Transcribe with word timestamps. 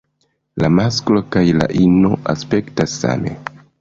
La 0.61 0.69
masklo 0.77 1.21
kaj 1.35 1.43
la 1.59 1.67
ino 1.83 2.17
aspektas 2.35 2.97
same. 3.05 3.37